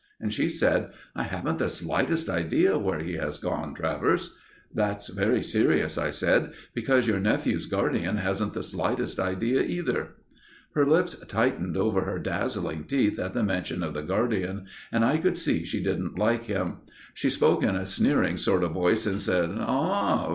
[0.19, 4.35] And she said: "I haven't the slightest idea where he has gone, Travers."
[4.73, 10.15] "That's very serious," I said, "because your nephew's guardian hasn't the slightest idea, either."
[10.73, 15.19] Her lips tightened over her dazzling teeth at the mention of the guardian, and I
[15.19, 16.77] could see she didn't like him.
[17.13, 20.29] She spoke in a sneering sort of voice and said: "Ah!